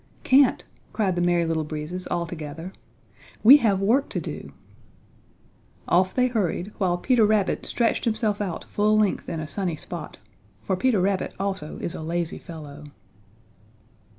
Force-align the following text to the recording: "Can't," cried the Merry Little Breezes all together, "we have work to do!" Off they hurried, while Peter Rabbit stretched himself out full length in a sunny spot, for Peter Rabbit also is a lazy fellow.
"Can't," 0.23 0.63
cried 0.93 1.15
the 1.15 1.21
Merry 1.21 1.45
Little 1.45 1.63
Breezes 1.63 2.07
all 2.07 2.25
together, 2.25 2.73
"we 3.43 3.57
have 3.57 3.83
work 3.83 4.09
to 4.09 4.19
do!" 4.19 4.51
Off 5.87 6.15
they 6.15 6.25
hurried, 6.25 6.73
while 6.79 6.97
Peter 6.97 7.23
Rabbit 7.23 7.67
stretched 7.67 8.05
himself 8.05 8.41
out 8.41 8.63
full 8.63 8.97
length 8.97 9.29
in 9.29 9.39
a 9.39 9.47
sunny 9.47 9.75
spot, 9.75 10.17
for 10.59 10.75
Peter 10.75 10.99
Rabbit 10.99 11.35
also 11.39 11.77
is 11.83 11.93
a 11.93 12.01
lazy 12.01 12.39
fellow. 12.39 12.85